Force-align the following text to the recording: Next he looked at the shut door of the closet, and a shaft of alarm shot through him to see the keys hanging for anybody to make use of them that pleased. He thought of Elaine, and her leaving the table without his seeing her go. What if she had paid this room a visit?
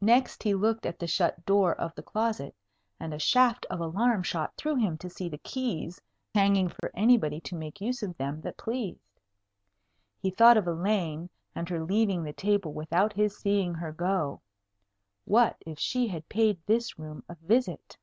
Next 0.00 0.42
he 0.42 0.52
looked 0.52 0.84
at 0.84 0.98
the 0.98 1.06
shut 1.06 1.46
door 1.46 1.76
of 1.80 1.94
the 1.94 2.02
closet, 2.02 2.56
and 2.98 3.14
a 3.14 3.20
shaft 3.20 3.64
of 3.70 3.78
alarm 3.78 4.24
shot 4.24 4.52
through 4.56 4.74
him 4.74 4.98
to 4.98 5.08
see 5.08 5.28
the 5.28 5.38
keys 5.38 6.00
hanging 6.34 6.68
for 6.68 6.90
anybody 6.92 7.40
to 7.42 7.54
make 7.54 7.80
use 7.80 8.02
of 8.02 8.16
them 8.16 8.40
that 8.40 8.56
pleased. 8.56 9.20
He 10.18 10.32
thought 10.32 10.56
of 10.56 10.66
Elaine, 10.66 11.30
and 11.54 11.68
her 11.68 11.84
leaving 11.84 12.24
the 12.24 12.32
table 12.32 12.72
without 12.72 13.12
his 13.12 13.36
seeing 13.38 13.74
her 13.74 13.92
go. 13.92 14.40
What 15.24 15.54
if 15.64 15.78
she 15.78 16.08
had 16.08 16.28
paid 16.28 16.58
this 16.66 16.98
room 16.98 17.22
a 17.28 17.36
visit? 17.36 17.96